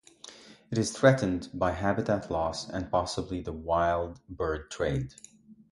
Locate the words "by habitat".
1.53-2.31